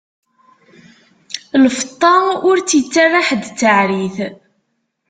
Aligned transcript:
Lfeṭṭa 1.63 2.13
ur 2.49 2.57
tt-ittara 2.59 3.21
ḥedd 3.27 3.43
d 3.51 3.55
taɛrit. 3.59 4.17